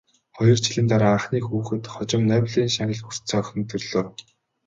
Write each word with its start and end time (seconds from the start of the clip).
Хоёр 0.35 0.57
жилийн 0.65 0.87
дараа 0.89 1.11
анхны 1.15 1.39
хүүхэд, 1.43 1.83
хожим 1.93 2.21
Нобелийн 2.29 2.71
шагнал 2.75 3.01
хүртсэн 3.03 3.37
охин 3.41 3.57
нь 3.61 3.69
төрлөө. 3.71 4.03